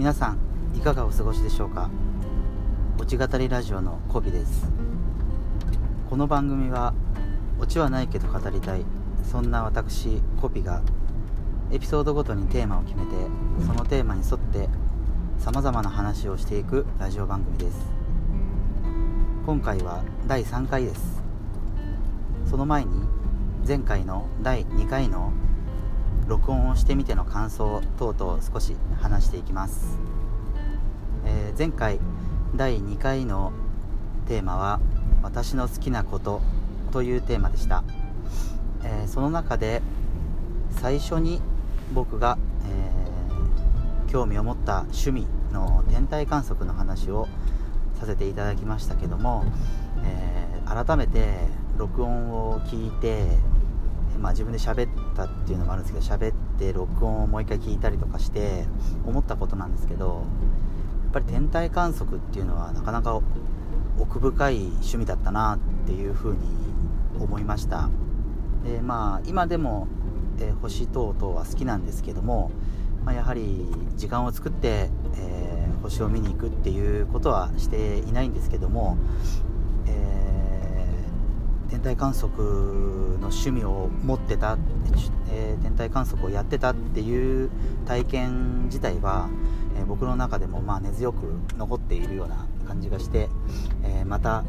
[0.00, 0.38] 皆さん
[0.74, 1.90] いかがお過ごしでしょうか？
[2.98, 4.66] オチ語りラジオのコビです。
[6.08, 6.94] この番組は
[7.58, 8.86] オチはないけど語りたい
[9.30, 10.80] そんな私コピが
[11.70, 13.10] エピソードごとにテーマを決めて
[13.66, 14.70] そのテーマに沿って
[15.38, 17.78] さまざまな話をしていくラジオ番組です。
[19.44, 21.22] 今回は第3回です。
[22.48, 23.02] その前に
[23.68, 25.34] 前回の第2回の
[26.30, 29.98] 録音をしてみての感想等々少し話していきます、
[31.24, 31.98] えー、前回
[32.54, 33.52] 第2回の
[34.28, 34.78] テーマは
[35.24, 36.40] 「私の好きなこと」
[36.92, 37.82] というテーマでした、
[38.84, 39.82] えー、その中で
[40.70, 41.42] 最初に
[41.94, 47.26] 僕が、えー、興味を持った趣味の天体観測の話を
[47.98, 49.44] させていただきましたけども、
[50.04, 53.36] えー、改めて録音を聞いて
[54.20, 58.66] まあ、自分で喋ってたっていうのもあるんですけど喋って録音をもう一回聞いたりとかして
[59.06, 60.12] 思ったことなんですけどや
[61.10, 63.20] っぱり天体観測っていうのはなかなか
[63.98, 66.38] 奥深い趣味だったなっていうふうに
[67.18, 67.90] 思いました。
[68.64, 69.88] でまあ今でも、
[70.38, 72.50] えー、星等々は好きなんですけども、
[73.04, 78.96] まあ、やはり時間を作って、えー、星を見に行くっていうことはしていないんですけども、
[79.86, 80.29] えー
[81.70, 84.58] 天体観測の趣味を持ってた、
[85.32, 87.50] えー、天体観測をやってたっていう
[87.86, 89.30] 体験自体は、
[89.78, 93.28] えー、僕の中でもまあ根強く残っているような感じがして、
[93.84, 94.44] えー、また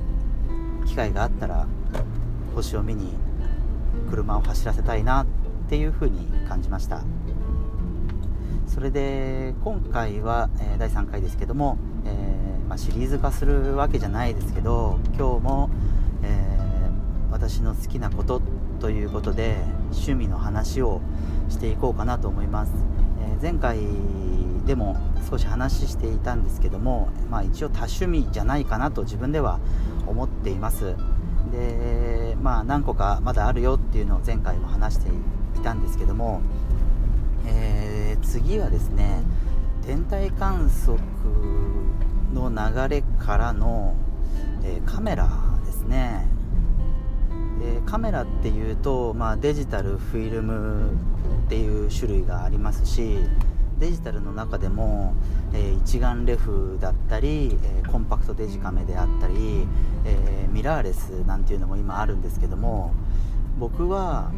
[0.85, 1.67] 機会があったら
[2.55, 3.13] 星を見に
[4.09, 5.25] 車を走らせたいなっ
[5.69, 7.03] ていうふうに感じました。
[8.67, 15.69] それで今回は、え第3回ですけども、えまあ、シリーズ化するわけじゃないですけど今日も、
[17.41, 18.39] 私の好きなこと
[18.79, 21.01] ということで趣味の話を
[21.49, 22.71] していこうかなと思います、
[23.19, 23.79] えー、前回
[24.67, 24.95] でも
[25.27, 29.59] 少し話していたんですけども、まあ、一応多趣味じゃないかなと自分では
[30.05, 30.95] 思っています。
[31.51, 36.41] でまあ何個かまだあるよっていうのを前回も話していたんですけども、
[37.47, 39.23] えー、次はですね
[39.83, 40.93] 天体観測
[42.33, 43.95] の流れからの、
[44.63, 45.27] えー、カメラ
[45.65, 46.40] ですね。
[47.85, 50.91] カメラっていうと、まあ、デジタルフィルム
[51.45, 53.17] っていう種類がありますし
[53.79, 55.15] デジタルの中でも、
[55.53, 59.67] えー、一眼レフだったり、えー、コンパクトデジカメであったり、
[60.05, 62.93] えー、ミラーレスなんていうのも今あるんですけども
[63.57, 64.31] 僕は、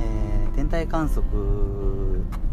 [0.00, 1.26] え天体観測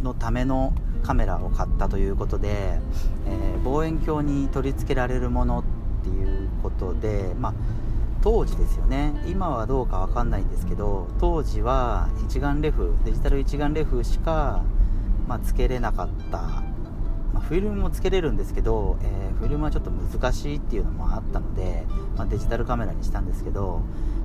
[0.04, 2.80] のためのカメラを買ったということで、
[3.26, 5.64] え望遠鏡に取り付けられるものっ
[6.04, 7.54] ていうことで、まあ
[8.22, 9.14] 当時ですよね。
[9.28, 14.64] 今はどうか分かんないんですけど当時は一眼レフデジタル一眼レフしか、
[15.28, 16.64] まあ、つけれなかった、ま
[17.36, 23.82] あ、フィルムもつけれるんですけど、えー、フィルムはちょっと難しいっていうのもあったので、まあ、デジタルカメラにしたんですけど、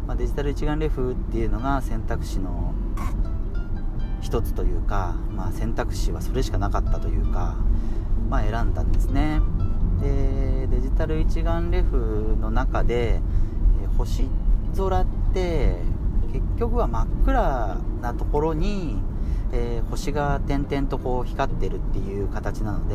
[0.06, 2.74] まデジタル一眼レフっていうのが選択肢の
[4.20, 7.56] 一つというか、まあ選択肢はそれしかなかったというか、
[8.28, 9.40] ま選んだんですね。
[10.00, 13.22] でデジタル一眼レフの中で
[13.96, 14.28] 星
[14.76, 15.76] 空って
[16.32, 18.98] 結局は真っ暗なところに、
[19.52, 22.94] えー、星が点々とこう光ってるっていう形なので、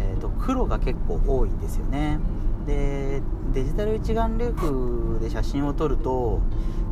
[0.00, 2.18] えーと、黒が結構多いんですよね。
[2.66, 3.22] で
[3.54, 6.40] デジタル一眼レフで写真を撮ると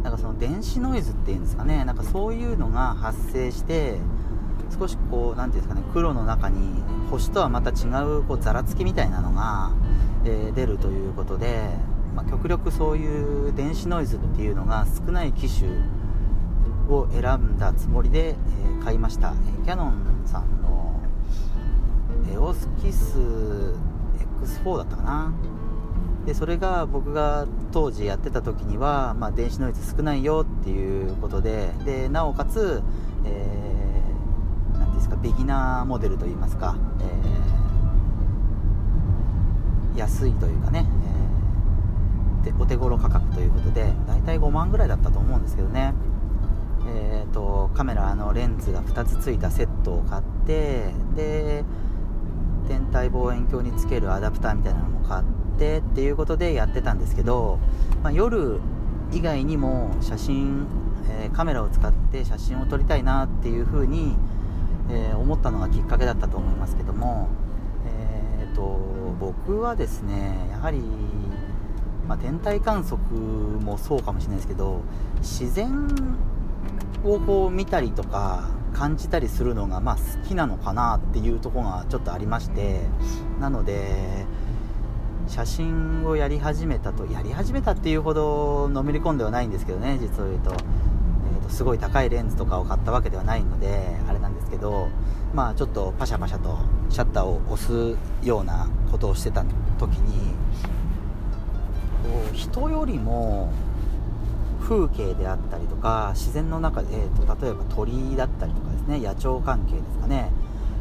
[0.02, 1.84] なんかその電子ノイズっていうんですかね。
[1.84, 3.98] なんかそういうのが発生して
[4.78, 9.72] 少しこう何ていうんですかね黒の中に星とはまた違うこうざらつきみたいなのが、
[10.24, 11.70] えー、出るということで
[12.18, 15.70] まあ、極力そういう電子ノイズっていうのが少ない機種
[16.88, 21.00] を選んだつもりで、えー、買いました、え、キヤノンさんの
[22.32, 23.18] エオスキス
[24.42, 25.32] X4 だったかな。
[26.26, 32.82] でそれが僕が当時やってた時には、まあ、電子ノイズ少ないよっていうことででなおかつ、
[33.25, 36.76] えー、なんですかビギナーモデルといいますか、
[39.94, 40.84] えー、安いというかね、
[42.58, 45.94] お手頃価格ということでだいたい5万ぐらいだったと思うんですけどね。
[46.90, 51.64] えーと、カメラのレンズが2つついたセットを買ってで
[52.66, 55.24] 天体望遠鏡につけるアダプターみたいなのも買っ
[55.58, 57.58] てっていうことでやってたんですけど、
[58.02, 58.60] まあ、夜
[59.12, 60.66] 以外にも写真、
[61.10, 64.16] えー、カメラを使って写真を撮りたいなっていうふうに、
[64.90, 67.28] えー、思ったのがきっかけだったと思いますけども、
[67.86, 70.80] えーと僕はですねやはり
[72.08, 74.81] まあ、天体観測もそうかもしれないですけど
[75.19, 75.87] 自然
[77.05, 82.81] をこう見たりとか感じたりするのがまあ好きなのかなっていうとこがちょっとありまして
[83.40, 84.25] なので
[85.26, 94.88] 写真をやり始めたとやり始めたっていうほどのめり込んではないんですけどね実を言うと,、えーと、すごい高いレンズとかを買ったわけではないのであれなんですけど
[95.34, 96.58] まあちょっとパシャパシャと
[96.88, 99.44] シャッターを押すようなことをしてた
[99.78, 100.34] 時に
[102.02, 103.50] こう人よりも
[104.60, 110.30] 風景であったりとか自然の中で、えーと、例えば鳥だったりとかですね野鳥関係ですかね。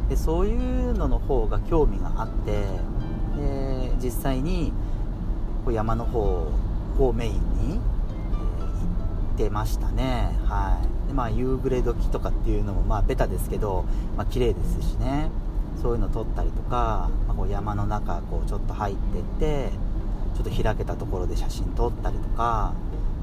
[0.08, 2.62] でそういうのの方が興味があって
[3.36, 4.72] で実際に
[5.64, 6.20] こう山の方
[6.98, 7.38] をメインに、
[7.74, 7.80] え、行
[9.34, 10.34] ってましたね。
[10.46, 11.08] はい。
[11.08, 13.84] でまあ夕暮れ時とかっていうのもまあベタですけど、
[14.16, 15.30] まあ綺麗ですしね。
[15.80, 19.70] そういうの撮ったりとか、まあ、こう山の中こうちょっと入ってって
[20.34, 22.74] ちょっと開けたところで写真撮ったりとか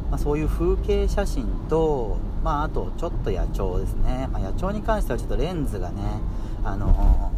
[0.10, 6.02] まあ、そういう風景写真と、まあ、あとちょっと野鳥ですね、まあ、野鳥に関してはちょっとレンズがね、
[6.64, 7.32] あの、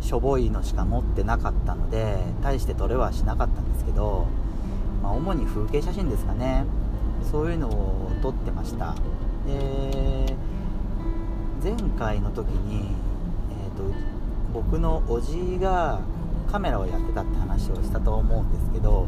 [0.00, 4.26] しょぼいのしか持ってなかったので大して撮れはしなかったんですけど、
[5.02, 6.64] まあ、主に風景写真ですかね。
[7.30, 8.94] そういうのを撮ってました。
[9.46, 10.36] で
[11.62, 12.90] 前回の時に、
[13.50, 13.94] えーと、
[14.52, 16.00] 僕のおじが
[16.50, 19.06] カメラをやってたって話をしたと思うんですけど、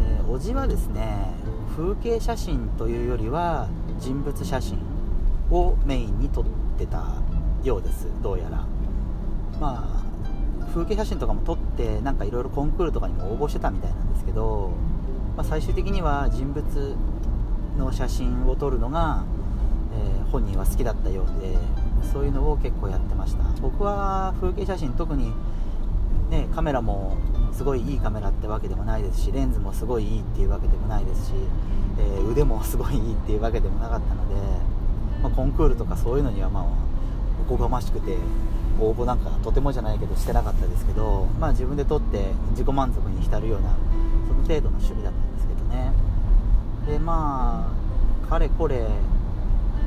[0.00, 1.32] えー、おじはですね
[1.76, 3.68] 風景写真というよりは
[3.98, 4.78] 人物写真
[5.50, 6.44] をメインに撮っ
[6.78, 7.04] てた
[7.62, 8.64] ようですどうやら。
[9.60, 10.04] まあ
[10.72, 14.72] 風景写真とかも撮ってなんかいろいろコンクールとかにも応募してたみたいなんですけど、
[15.36, 16.96] まあ、最終的には人物
[17.78, 19.24] の写真を撮るのが、
[19.92, 21.56] えー、本人は好きだったようで
[22.12, 23.44] そういうのを結構やってました。
[23.62, 25.32] 僕は風景写真特に
[26.30, 27.16] ねカメラも
[27.52, 31.32] すごいいいカメラってわけでもないですしレンズもすごいいいっていうわけでもないですし、
[31.98, 34.34] えー、腕もすごいいいっていうわけでもなかったので、
[35.22, 36.64] まあ、コンクールとかそういうのにはまあ
[37.42, 38.16] おこがましくて
[38.80, 43.76] 応募なんかとてもじゃないけどしてなかったですけど、まあ、自分で撮って自己満足に浸るような
[44.26, 45.92] その程度の趣味だったんですけどね。
[46.86, 47.72] でま
[48.24, 48.88] あかれこれ、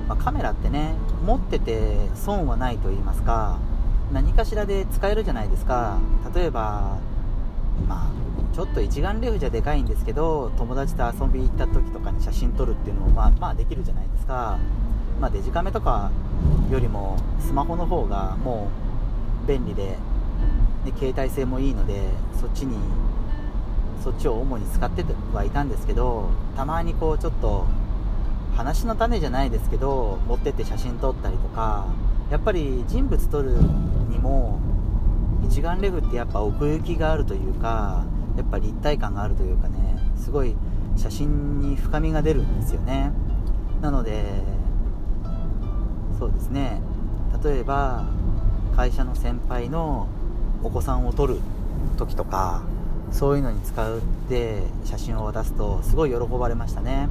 [0.07, 0.94] まあ、カメラってね
[1.25, 3.60] 持ってて損はないと言いますか
[4.12, 5.98] 何かしらで使えるじゃないですか。
[6.33, 6.98] 例えば
[7.88, 14.57] まあちょっと一眼レフじゃでかいんですけど友達と遊び行った時とかに写真撮るっていうのもまあまあできるじゃないですか、
[15.21, 16.09] まあ、デジカメとか
[16.71, 18.69] よりもスマホの方がも
[19.45, 19.95] う便利で
[20.86, 22.01] で携帯性もいいので
[22.39, 22.77] そっちに
[24.04, 27.65] そっちを主に使ってはいたんですけどたまにこうちょっと
[28.56, 31.86] 話の種じゃないですけど持ってって写真撮ったりとか
[32.31, 33.57] やっぱり人物撮る
[34.07, 34.59] にも
[35.44, 38.06] 一眼レフってやっぱ奥行きがあるというか
[38.36, 40.56] やっぱ立体感があるというかねすごい
[40.95, 43.12] 写真に深みが出るんですよね。
[43.81, 44.24] なので
[46.18, 46.81] そうですね。
[47.44, 48.06] 例えば
[48.75, 50.07] 会社の先輩の
[50.63, 51.39] お子さんを撮る
[51.98, 52.62] 時とか
[53.12, 57.09] そういうのに使うって写真を渡すとすごい喜ばれましたね。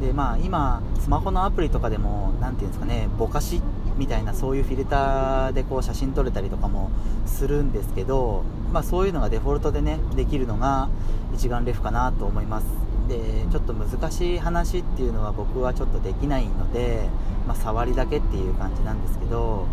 [0.00, 3.60] でまあ今スマホのアプリとかでも何ていうんですかねぼかし
[4.00, 6.90] みたいなそういうフィルターでこう写真撮れたりとかも
[7.26, 10.88] するんですけど、まあ、そういうのがデフォルトでねできるのが
[11.34, 12.66] 一眼レフかなと思います。
[13.08, 13.18] で
[13.50, 17.10] ちょっと難しい話っていうのは僕はちょっとできないので、
[17.46, 19.66] まあ、触りだけっていう感じなんですけど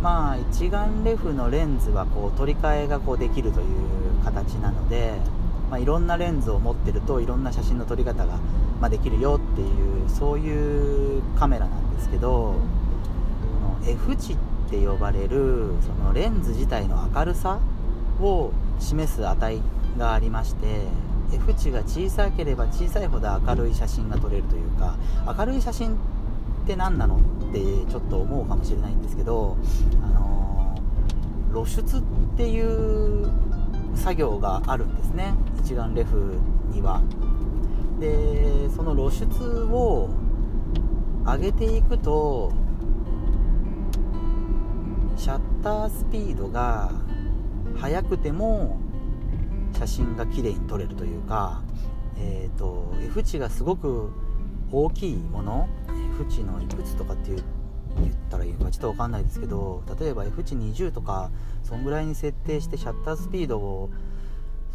[0.00, 3.66] まあ一眼レフのレンズはこう取り替えがこうできるという
[4.24, 5.12] 形なので、
[5.70, 8.38] まあ、いろんなレンズを持ってるといろんな写真の撮り方が、
[8.80, 12.56] まできるよっていうそういうカメラなんですけど
[13.86, 14.36] F 値っ
[14.70, 17.60] て呼ばれるそのレンズ自体の明るさ
[18.20, 19.60] を示す値
[19.98, 20.66] がありまして
[21.32, 24.96] F 値が小さければ小さいほど明るい写真が撮れるというか
[25.38, 25.96] 明るい写真
[26.62, 27.60] って何なのって
[27.90, 29.56] ちょっと思うかもしれないんですけど、
[30.02, 30.80] あの、
[31.52, 32.02] 露出っ
[32.36, 33.28] ていう
[33.94, 35.34] 作業があるんですね。
[35.60, 36.38] 一眼レフ
[36.70, 37.02] には。
[37.98, 40.08] でその露出を
[41.24, 42.52] 上げていくと
[45.22, 46.90] シャッタースピードが
[47.78, 48.80] 速くても
[49.72, 51.62] 写真が綺麗に撮れるというか、
[52.18, 54.10] えーと、F 値がすごく
[54.72, 55.68] 大きいもの
[56.16, 57.44] F 値のいくつとかっていう
[58.00, 61.30] 言ったらいいのかちょっと分かんないですけど例えば F 値20とか
[61.62, 63.90] そんぐらいに設定してシャッタースピードを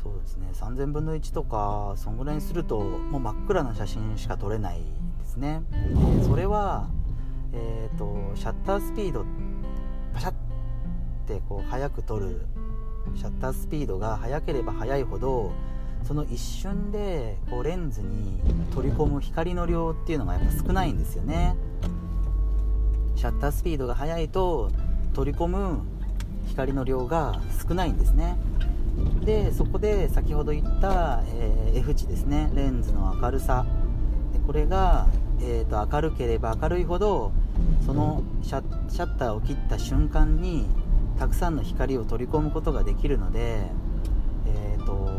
[0.02, 4.80] そうですね3000分の1とかそんぐらいにするともう真っ暗な写真しか撮れない
[5.20, 5.62] ですね。
[6.26, 6.88] それは、
[7.52, 9.47] えーと、シャッタースピードパシャッ
[11.28, 12.42] てこう速く撮る
[13.16, 15.52] シャッタースピードが速ければ速いほど
[16.04, 18.40] その一瞬でこうレンズに
[18.74, 21.56] 取り込む光の量っていうのがやっぱ少ないんですよね。
[23.16, 24.72] シャッタースピードが速いと
[25.14, 25.82] 取り込む
[26.48, 28.38] 光の量が少ないんですね。
[29.26, 32.52] でそこで先ほど言った、えー、F 値ですね。
[32.54, 33.66] レンズの明るさ。
[34.32, 35.08] でこれが、
[35.42, 37.32] えーと、明るければ明るいほど
[37.86, 40.68] そのシャッターを切った瞬間に
[41.20, 43.70] たくさんの光を取り込むことができるので、
[44.46, 45.10] えーと、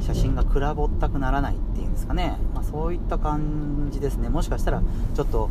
[0.00, 4.28] 写真がくらぼったくならないっていうんですかね、まあ、そういった感じですね。
[4.28, 4.82] もしかしたら
[5.14, 5.50] ちょっと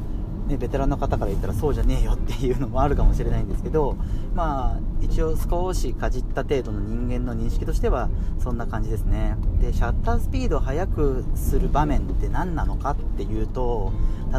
[0.50, 3.96] ね、ベテランの方から言ったらそうじゃねえよっていうのもあるかもしれないんですけど、
[4.34, 8.10] まあ、一応少しかじった程度の人間の認識としては
[8.40, 9.38] そんな感じですね。
[9.62, 13.94] でシャッタースピードを速くする場面って何なのかっていうと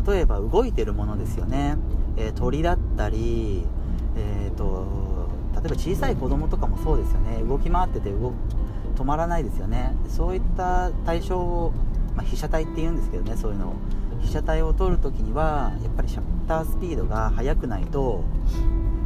[0.07, 1.77] 例えば動いてるものですよね、
[2.17, 3.65] えー、鳥だったり、
[4.17, 4.87] えーと、
[5.55, 7.43] 例えば小さい子供とかもそうですよね。
[7.43, 8.33] 動き回ってて動
[8.97, 9.95] 止まらないですよね。
[10.09, 11.73] そういった対象を、
[12.15, 13.37] まあ、被写体っていうんですけどね。
[13.37, 13.75] そういうのを。
[14.21, 18.23] 被写体を撮るときにはやっぱりシャッタースピードが速くないと,、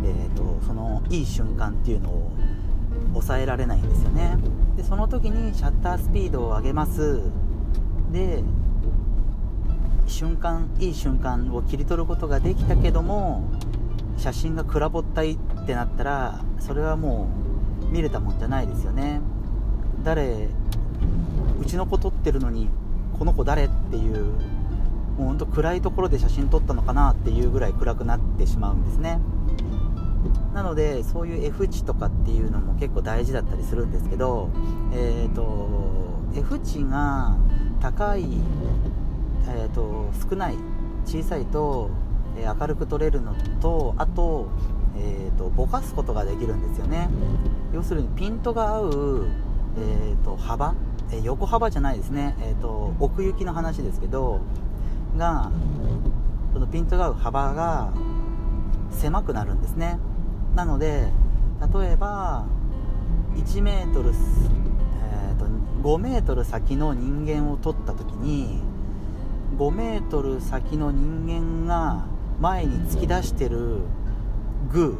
[0.02, 2.32] えーと、そのいい瞬間っていうのを
[3.12, 4.36] 抑えられないんですよね。
[4.76, 7.22] でその時にシャッタースピードを上げます。
[8.10, 8.42] で
[10.08, 13.44] 瞬間いい瞬間を切り取ることができたけども
[14.16, 17.28] 写真がくらぼったいってなったらそれはも
[17.82, 19.20] う見れたもんじゃないですよね。
[20.02, 20.48] 誰
[21.60, 22.68] うちの子撮ってるのに
[23.18, 24.24] この子誰っていう
[25.16, 29.20] もうほんと暗いところで写真撮ったのかなっていうぐらい暗くなってしまうんですね。
[30.52, 34.50] なのでそういう F 値とかっていうのも結構大事だったりするんですけど
[34.92, 35.94] えっ、ー、と
[36.36, 37.36] F 値が
[37.84, 38.24] 高い、
[39.46, 40.56] えーと、少ない
[41.04, 41.90] 小さいと、
[42.36, 44.48] え、明るく撮れるのとあと,、
[44.96, 47.08] えーと、ぼかすことができるんですよね。
[47.72, 49.26] 要するにピントが合う、
[49.78, 50.74] えーと、幅、
[51.10, 54.40] え、横幅じゃないですね、えー、と奥行きの話ですけど
[55.16, 55.50] が
[56.52, 57.92] そのピントが合う幅が
[58.90, 59.98] 狭くなるんですね。
[60.54, 61.08] なので
[61.74, 62.46] 例えば
[63.34, 65.46] 1メートル、えーと、
[65.82, 68.62] 5メートル先の人間を撮った時に
[69.58, 72.06] 5メートル先の人間が
[72.44, 73.78] 前に突き出してる
[74.70, 74.98] グ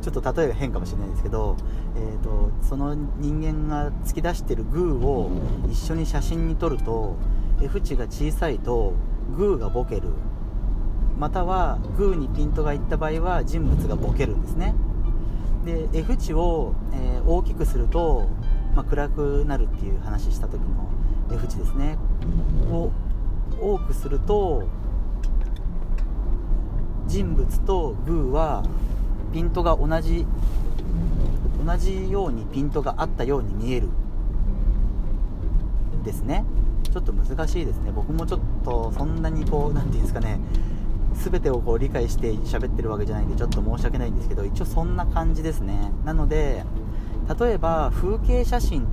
[0.00, 1.56] ちょっと例えが変かもしれないですけど、
[1.96, 5.30] えーとその人間が突き出してるグーを
[5.70, 7.16] 一緒に写真に撮ると
[7.60, 8.94] F 値が小さいと
[9.36, 10.08] グーがボケる。
[11.18, 14.74] またはグーにピントがいった場合は人物がボケるんですね。
[15.66, 18.28] で F 値を、えー、大きくすると、
[18.74, 20.88] まあ、暗くなるっていう話した時の
[21.36, 21.98] F 値ですね。
[22.72, 22.90] を
[23.60, 24.64] 多くすると
[27.06, 28.64] 人物とグーは
[29.32, 30.26] ピントが同じ
[31.64, 33.88] 同じようにピントがあったように見える
[36.04, 36.44] ですね。
[36.92, 37.90] ちょっと難しいですね。
[37.90, 40.38] 僕もちょっとそんなにこう何て言うんですかね。
[41.14, 45.92] 全てをこう理解して喋ってるわけじゃないんでちょっと申し訳ないんですけど一応そんな感じですね。
[46.04, 46.64] なので
[47.38, 48.86] 例えば風景写真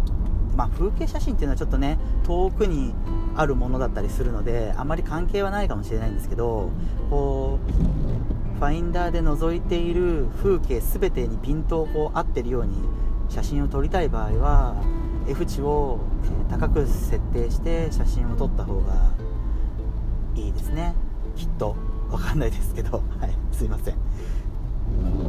[0.55, 2.93] まあ、風景写真っていうのはちょっとね遠くに
[3.35, 6.69] あるものだったりするのであまり関係はないかもしれないんですけど
[7.09, 12.77] こうファインダーで覗いている風景全てにピントをこう合ってるように
[13.29, 14.75] 写真を撮りたい場合は
[15.27, 15.99] F 値を、
[16.49, 19.11] 高く設定して写真を撮った方が
[20.35, 20.93] いいですね。
[21.35, 21.75] きっと
[22.09, 23.01] わかんないですけど。
[23.19, 23.93] はいすいません。
[23.93, 23.97] っ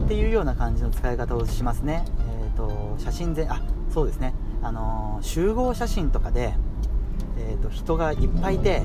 [0.08, 2.04] ていうような感じの使い方をしますね。
[2.18, 3.60] えっ、ー、と写真全あ
[3.90, 4.34] そうですね。
[4.62, 6.54] あの、集合写真とかで、
[7.38, 8.82] えーと、人がいっぱいいて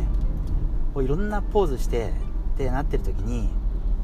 [0.94, 2.12] こういろんなポーズして
[2.56, 3.50] ってなってる時に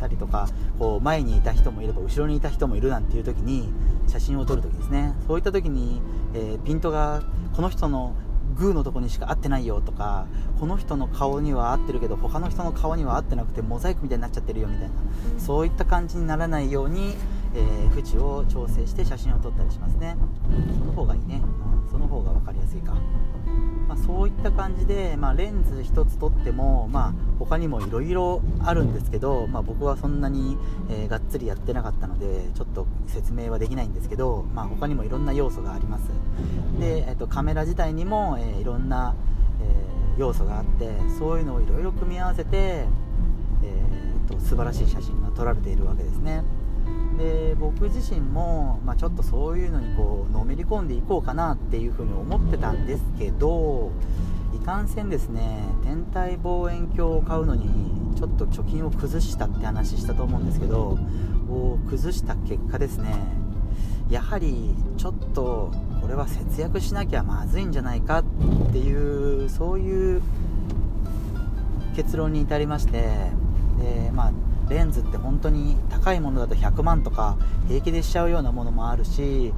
[0.03, 3.69] たりとかこう前にいた人もいれば後ろにいた人もいるなんていう時に
[4.07, 5.13] 写真を撮る時ですね。
[5.27, 6.01] そういった時に、
[6.33, 7.23] えー、ピントが
[7.55, 8.15] この人の
[8.55, 10.27] グーのとこにしか合ってないよとか
[10.59, 14.93] この人の顔には合ってるけど他の人の顔には合ってなくてモザイクみたいになっちゃってるよみたいな
[15.39, 17.15] そういった感じにならないように、
[17.55, 20.15] えー、縁を調整して写真を撮ったりしますね。
[20.79, 21.41] その方がいいね、
[21.85, 22.93] うん、その方が分かりやすいか。
[23.87, 30.57] まあ、そういった感じで、まあ、レンズ1つ撮っても、まあ、他にもいろいろあるんですけど、まあ、僕はそんなに、
[30.89, 36.07] えー、がっつりやってなかったのでちょっと説明はできないんですけど、まあ、他にもいろんな要素があります。
[36.79, 39.15] で、えーと、カメラ自体にも、えー、いろんな、
[39.61, 46.43] えー、要素があってそういうのをいろいろ組み合わせて、えーと素晴らしい写真が撮られているわけですね。
[47.17, 53.91] で僕自身も、まあ、ちょっとそういうのにこうのめり込んでいこうかなっていうふうに思ってたんですけど
[54.55, 60.97] いかんせんですね天体望遠鏡を買うのにちょっと貯金を崩したって話したと思うんですけど
[61.49, 63.13] を崩した結果ですね
[64.09, 68.23] やはりちょっとこれは節約しなきゃまずいんじゃないかっ
[68.71, 70.21] ていうそういう
[71.95, 72.91] 結論に至りまして
[73.79, 74.31] でまあ
[74.73, 77.37] レンズって本当に高いものだと100万とか
[77.67, 79.53] 平気でしちゃうようなものもあるし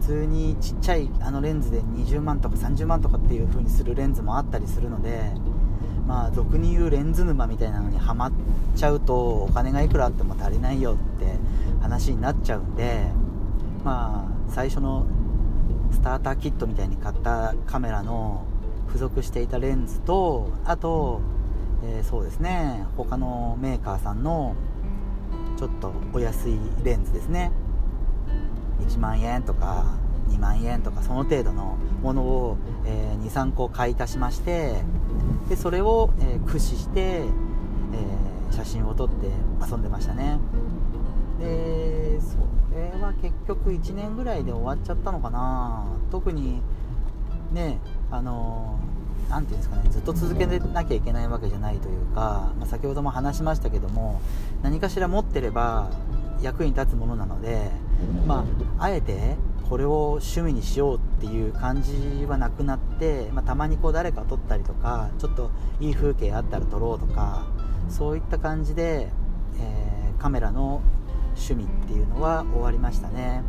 [0.00, 5.32] 普通にちっちゃいあのレンズで20万とか30万とかっていう風にするレンズもあったりするので
[6.06, 8.32] まあ俗に言うレンズ沼みたいなのにはまっ
[8.76, 11.26] ちゃうとお金がいくらあっても足りないよって
[11.80, 13.06] 話になっちゃうんで
[13.84, 15.06] まあ最初の
[15.92, 18.44] スターターキットみたいに買ったカメラの
[18.86, 21.20] 付属していたレンズとあと
[21.82, 22.86] えー、そうですね。
[22.96, 24.54] 他のメーカーさんの
[25.56, 27.52] ちょっとお安いレンズですね。
[28.80, 34.82] 1万円とか2万円とかその程度のものを、えー、23個買い足しまして
[35.48, 39.30] でそれを、えー、駆使して、えー、写真を撮って
[39.68, 40.38] 遊んでましたね。
[41.40, 42.36] でそ
[42.74, 45.86] れは結局1年ぐらいで終わっちゃったのかな。
[46.10, 46.62] 特に
[47.52, 47.80] ね
[48.10, 48.78] あの
[49.28, 54.20] 何て言うんですかねずっと続けなきゃいけないわけじゃないというか、まあ、先ほども話しましたけども
[54.62, 55.90] 何かしら持ってれば
[56.42, 57.70] 役に立つものなので、
[58.26, 58.44] ま
[58.78, 59.36] あ、あえて
[59.68, 67.46] これを趣味にしようっていう感じはなくなって、まあ、たまにこう誰か撮ったりとかちょっといい風景あったら撮ろうとか
[67.90, 69.10] そういった感じで、
[69.60, 70.80] えー、カメラの
[71.36, 73.42] 趣味っていうのは終わりましたね。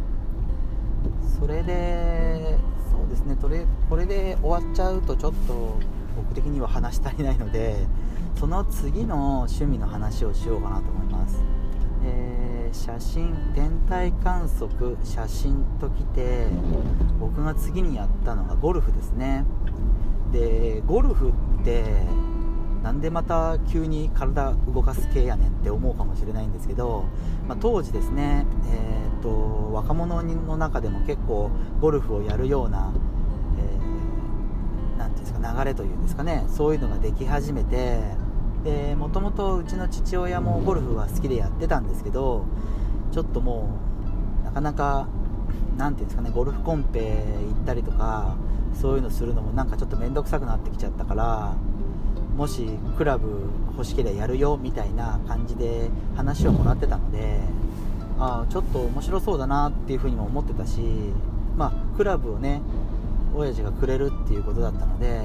[1.40, 2.58] それで
[3.00, 3.38] そうですね。
[3.38, 5.79] とれこれで終わっちゃうとちょっと
[6.18, 7.88] 僕的には話し足りないので
[8.36, 11.41] その次の趣味の話をしようかなと思います、
[12.03, 16.48] えー、写真天体観測写真ときて
[17.20, 19.46] 僕が次にやったのがゴルフですね。
[20.34, 21.84] でゴルフって
[22.84, 27.06] なんでまた急に体動かす系やねんって思うかもしれないんですけど、
[27.48, 32.94] まあ、当時ですね、えーと、若者の中でも結構ゴルフをやるような、
[34.98, 38.00] えー、ていうんですか流れというんですかねそういうのができ始めて
[38.96, 42.46] もともとうちの父親もゴルフは好きでやってたんですけど
[43.12, 43.70] ちょっとも
[44.42, 45.08] うなかなか
[45.78, 48.36] 何ていうんですかねゴルフコンペ行ったりとか
[48.74, 51.56] そういうのするのもなんかちょっと面倒くさくなってきちゃったから
[52.39, 52.65] もし
[52.97, 53.28] クラブ
[53.73, 57.41] 欲しければやるよみたいな感じで話をもらってたので
[58.17, 60.80] あちょっと面白そうだなっていうふうにも思ってたし、
[61.58, 62.62] まあ、クラブをね
[63.36, 65.21] 親父がくれるっていうことだったので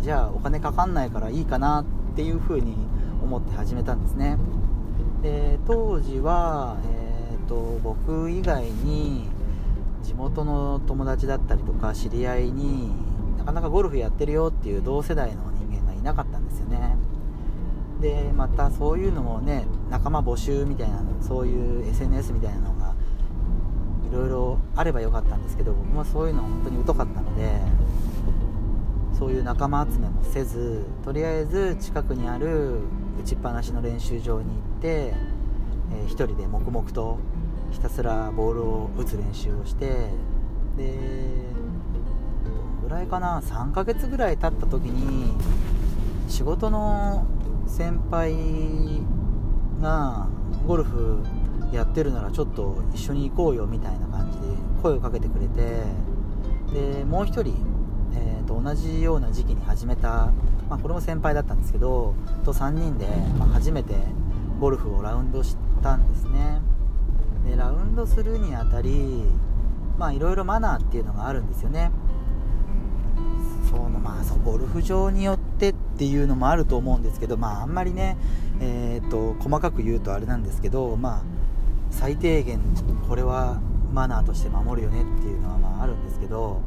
[0.00, 2.74] じゃあお金かかんないからいいかなっていうふうに
[3.22, 4.38] 思って始めたんですね。
[5.22, 9.28] で当時は、えーと、僕以外に
[10.02, 12.90] 地元の友達だったりとか知り合いに
[13.36, 15.49] なかなかゴルフやってるよっていう同世代の
[16.00, 16.96] いなかったんですよね。
[18.00, 22.94] でまたそういうのもね仲間募集みたいなのそういう SNS みたいなのが
[24.10, 27.60] いろいろあればよかったんですけど僕もそういうの本当に疎かったので
[29.18, 32.78] そういう仲間集めもせずとりあえず近くにある
[33.20, 35.14] 打ちっぱなしの練習場に行って、
[35.92, 37.18] えー、1人で黙々と
[37.70, 40.08] ひたすらボールを打つ練習をして
[40.76, 40.96] で
[42.44, 45.36] どのぐらいかな？3ヶ月ぐらい経った時に
[46.30, 47.26] 仕事の
[47.66, 48.32] 先輩
[49.80, 50.28] が
[50.66, 51.24] ゴルフ
[51.72, 54.46] やってるならちょっと一緒に行こうよみたいな感じで
[54.80, 55.82] 声をかけてくれて
[56.72, 57.54] でもう1人、
[58.14, 60.32] えー、と同じような時期に始めた、
[60.68, 62.14] まあ、これも先輩だったんですけど
[62.44, 63.96] と3人で、ま、初めて
[64.60, 66.60] ゴルフをラウンドしたんですね。
[67.44, 69.24] でラウンドするにあたり
[69.98, 71.90] まあいろいろマナーっていうのがあるんですよね。
[73.68, 78.16] そのまあゴルフ場によってっていうのもあると思うんですけどまああんまりね
[78.62, 81.22] えーと、細かく言うとあれなんですけどまあ
[81.90, 82.60] 最低限
[83.08, 83.58] これは
[83.92, 86.60] マナーとして守るよねっていうのはまああるんですけど、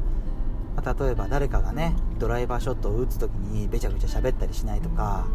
[0.76, 5.28] まあ、例えば誰かがねドライバーショットを打つ時にべちゃくちゃ喋ったりしないとか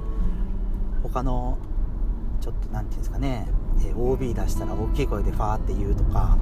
[1.03, 1.59] 他の
[2.41, 3.49] ちょっと何て言うんですかね、
[3.85, 6.39] え OB 出したら大きい声でファーって言うとか、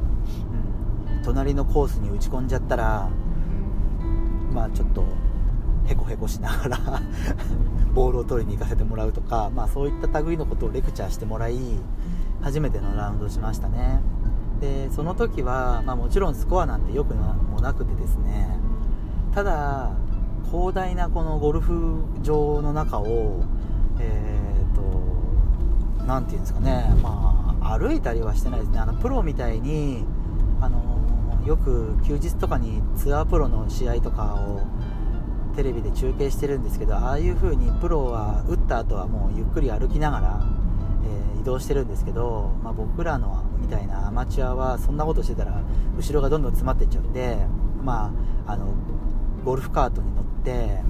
[1.16, 3.08] うん、隣のコースに打ち込んじゃったら
[4.52, 5.04] まあちょっと
[5.86, 6.78] へこへこしながら
[7.94, 11.58] ボールを取りに行かせてもらうとか、まあ、そういった類のことをレクチャーしてもらい
[12.42, 14.00] 初めてのラウンドしましたね。
[14.60, 18.58] でその時は、まあ、もちろんスコアなんてよくもなくてですね。
[19.34, 19.90] ただ
[20.50, 23.42] 広大なこのゴルフ場の中を
[23.98, 24.82] えっ、ー、と
[26.06, 26.94] 何て言うんですかね。
[27.02, 28.78] まあ歩いたりはしてないですね。
[28.78, 30.04] あのプロみたいに
[30.60, 31.00] あの
[31.44, 34.60] よく休日とかにツアープロの試合とかを
[35.56, 40.46] テレビで中継してるんですけどああいう風にプロは打った後はもうゆっくり歩きながら、
[41.34, 45.62] えー、移動してるんですけど、まあ、僕らのみたいなアマチュアはそんなことしてたら
[45.96, 47.38] 後ろがどんどん詰まっていっちゃうんで、
[47.82, 48.12] ま
[48.46, 48.74] あ、あの
[49.44, 50.82] ゴルフカートに乗って、え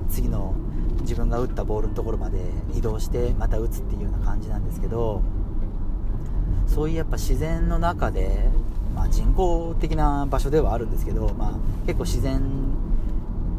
[0.00, 0.54] ー、次の
[1.02, 2.38] 自分が打ったボールのところまで
[2.74, 5.22] 移動してまた打つっていうような感じなんですけど
[6.66, 8.48] そういうやっぱ自然の中で、
[8.94, 12.40] まあ、人工的な場所ではあるんですけど、まあ、結構自然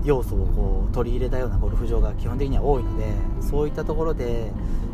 [0.03, 3.05] 要素をこう取り入れたようなゴルフ場が基本的には多いので
[3.41, 4.51] そういったところで、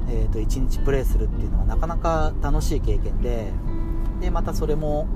[0.10, 3.52] えー、と1日プレーするっていうのはなかなか楽しい経験で
[4.22, 5.08] でまたそれも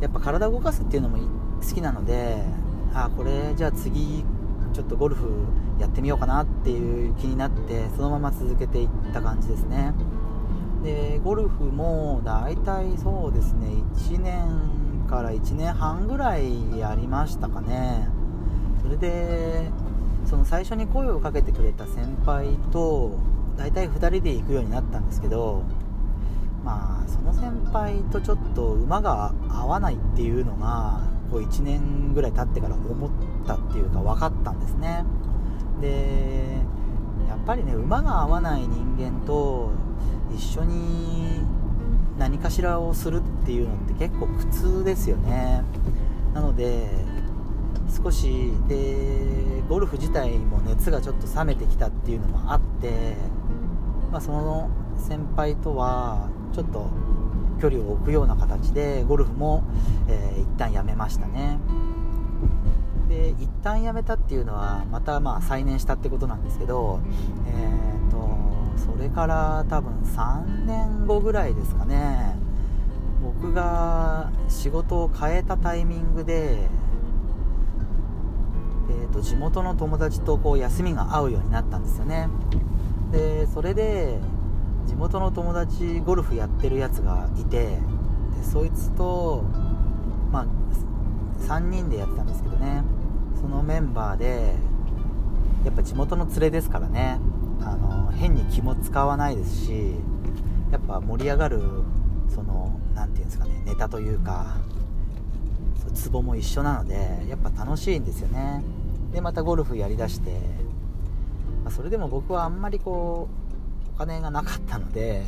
[0.00, 1.18] やっぱ体を動かすっていうのも
[1.60, 2.42] 好きなので
[2.94, 4.24] あこれじゃあ次
[4.72, 5.28] ちょっとゴルフ
[5.78, 9.92] やってみようかなっていう気になってそのまま続けていった感じですね。
[10.82, 18.21] でゴルフも大体そうですね1年から1年半ぐらいやりましたかね。
[18.82, 19.70] それで
[20.26, 23.18] その最初に声をかけてくれた先輩と
[23.56, 25.62] 大体2人で行くようになったんですけど
[26.64, 33.10] まあその先輩とちょっと馬が合わないっていうのがこう1年ぐらい経ってから思っ
[33.46, 35.04] たっていうか分かったんですね。
[35.80, 36.60] で
[37.28, 39.70] やっぱりね馬が合わない人間と
[40.34, 41.40] 一緒に
[42.18, 45.62] 何かしらをするっていうのって結構苦痛ですよね。
[46.34, 46.88] なので
[47.92, 53.14] 少しでゴルフ自体も熱がちょっと冷めてきたっていうのもあって、
[54.10, 56.90] まあ、その先輩とはちょっと
[57.60, 59.62] 距離を置くような形でゴルフも、
[60.08, 61.58] えー、一旦やめましたね。
[63.08, 67.00] で一旦やめたっていうのはまたまあ再燃したってことなんですけど、
[67.46, 68.28] えーと、
[68.76, 72.36] それから多分3年後ぐらいですかね。
[73.22, 76.68] 僕が仕事を変えたタイミングで、
[78.92, 82.28] えーと、地元の友達とこう休みが合うようになったんですよね。
[83.10, 84.18] でそれで
[84.86, 87.78] 地元の友達ゴルフやってるやつがいてで
[88.42, 89.44] そいつと
[90.30, 90.46] まあ
[91.44, 92.84] 3人でやってたんですけどね。
[93.40, 94.54] そのメンバーで
[95.64, 97.18] やっぱ地元の連れですからね。
[97.60, 99.94] あの変に気も使わないですし
[100.72, 101.62] やっぱ盛り上がる
[102.28, 104.56] その何て言うんですかねネタというか
[105.94, 106.94] ツボも一緒なので
[107.28, 108.62] やっぱ楽しいんですよね。
[109.12, 110.30] でまたゴルフやりだして、
[111.62, 113.28] まあ、それでも僕はあんまりこ
[113.90, 115.22] うお金がなかったので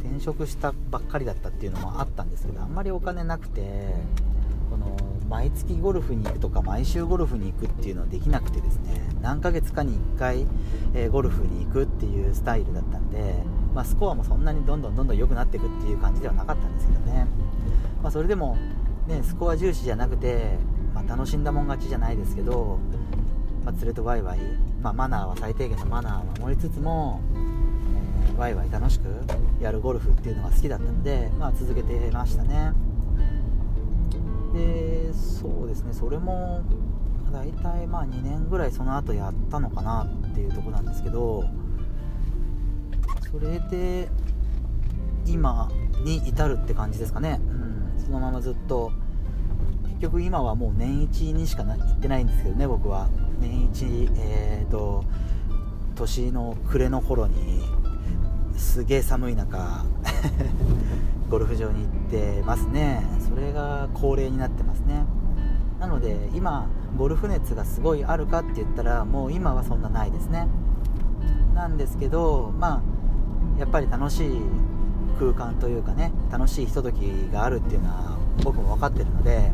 [0.00, 3.94] 転職したばっかりだったっていうのもあったんですけどあんまりお金なくて
[4.70, 4.96] この
[5.28, 10.46] 毎月ゴルフに行くとか毎週ゴルフに行くっていうのはできなくてですね何ヶ月かに1回、
[10.94, 13.42] えー、ゴルフに行くっていうスタイルだったんで、
[13.74, 17.26] まあ、スコアもそんなにどんどんどんどん良くなっていくっていう感じではなかったんですけどね、
[18.02, 18.56] まあ、それでも、
[19.06, 20.58] ね、スコア重視じゃなくて、
[21.08, 22.78] 楽しんだもん勝ちじゃないですけど、
[23.64, 24.38] ま連れとワイワイ、
[24.82, 27.20] まあマナーは最低限のマナーを守りつつも
[28.36, 29.08] ワイワイ楽しく
[29.60, 32.72] やるゴルフっていうのが好きだったので、まあ、続けてましたね。
[34.54, 36.62] でそうですねそれも
[37.32, 41.44] 大体まあ2年ぐらいその後やったのかなっていうとこなんですけど
[43.30, 44.08] それで
[45.26, 45.70] 今
[46.04, 48.92] に至るって感じですかね、うん、そのままずっと
[49.98, 53.08] 結局今はもう年一にしか行ってないんですけどね僕は。
[53.40, 55.04] 年一えっ、ー、と
[55.96, 57.64] 年の暮れの頃に
[58.56, 59.84] すげえ寒い中
[61.28, 63.04] ゴルフ場に行ってますね。
[63.28, 65.04] それが恒例になってますね。
[65.80, 70.46] なので今ゴルフ熱がすごいあるかって言ったらもう今はそんなないですね。
[71.56, 72.80] なんですけどまあ
[73.58, 74.42] やっぱり楽しい
[75.18, 77.00] 空間というかね楽しいひととき
[77.32, 79.52] があるっていうのは僕も分かってるので、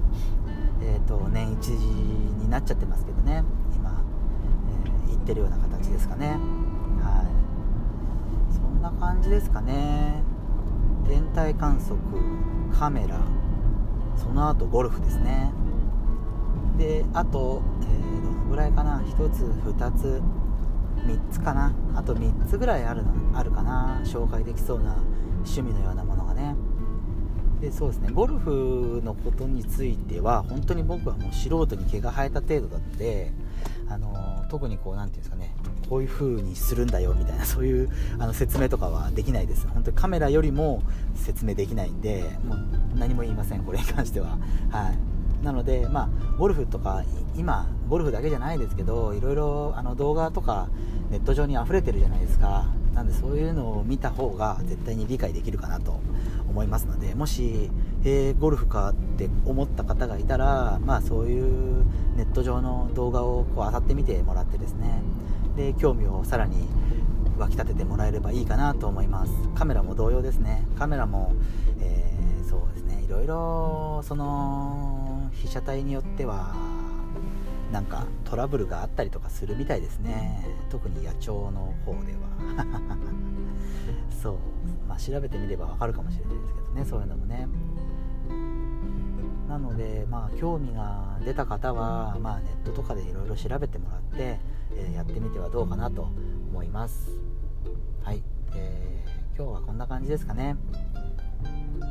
[0.87, 3.42] えーと、年一になっちゃってますけどね。
[3.75, 4.03] 今、
[5.07, 6.29] えー、行ってるような形ですかね。
[7.01, 7.27] は
[8.51, 8.55] い。
[8.55, 10.23] そんな感じですかね。
[11.09, 11.97] 天体観測
[12.79, 13.18] カメラ。
[14.16, 15.53] その後ゴルフですね。
[16.77, 19.01] であと、えー、どのぐらいかな。
[19.01, 20.23] 1つ2つ
[21.07, 21.73] 3つかな。
[21.94, 24.03] あと3つぐらいあるのあるかな。
[24.05, 24.97] 紹介できそうな
[25.37, 26.55] 趣味のようなものがね。
[27.64, 28.11] でそうですね。
[28.12, 33.33] ゴルフのことについては本当に僕はもう素人に毛が生えた程度だって
[33.88, 35.55] あの特にこう何て言うんですかね。
[35.88, 39.66] こういう風にするんだよみたいなそういうあの説明とかはできないです。
[39.66, 40.83] 本当にカメラよりも
[41.14, 42.59] 説明できないんでもう
[42.96, 44.38] 何も言いませんこれに関しては。
[44.70, 45.44] はい。
[45.44, 47.03] なのでまあゴルフとか
[47.37, 50.68] 今ゴルフだけじゃないですけどいろいろあの動画とか
[51.11, 52.66] ネット上に溢れてるじゃないですか。
[52.94, 56.00] なんでそういうのを見た方が絶対に理解できるかなと
[56.48, 57.70] 思いますのでもし、
[58.04, 61.85] えー、ゴルフかって思った方がいたら、まあ、そういう
[62.16, 65.02] ネット上の動画をこう漁ってみてもらってですね。
[65.57, 66.68] で興味をさらに
[67.38, 69.33] 湧き立ててもらえればいいかなと思います。
[69.54, 70.64] カメラも同様ですね。
[70.78, 71.33] カメラも、
[71.80, 73.02] えー、そうですね。
[73.04, 76.54] いろいろその被写体によっては
[77.75, 80.47] なんかトラブルがあったりとかするみたいですね。
[80.71, 82.65] 特に野鳥の方では。
[84.23, 84.37] そう。
[84.89, 87.49] まあ調べてみればわかるかもしれないですけどねそういうのもね。
[89.49, 94.39] なのでまあ興味が出た方は、まあ、ネットとかでいろいろ調べてもらって、
[94.77, 96.03] えー、やってみてはどうかなと
[96.53, 97.11] 思います。
[98.05, 98.23] はい、
[98.55, 100.57] えー、今日はこんな感じですかね。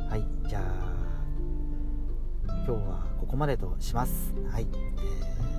[0.09, 0.25] はい。
[0.47, 1.03] じゃあ
[2.65, 4.33] 今日はここまでとします。
[4.49, 5.52] はい、えー、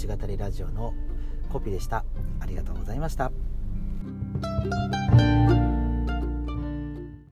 [0.00, 0.94] 落ち語りラジオの
[1.52, 2.06] コピーでした。
[2.40, 3.30] ありがとうございました。